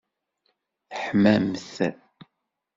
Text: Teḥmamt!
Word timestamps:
Teḥmamt! 0.89 1.65